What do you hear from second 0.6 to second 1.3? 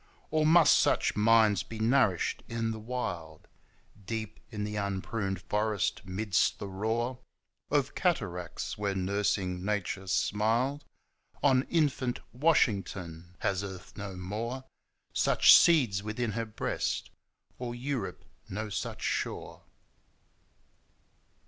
such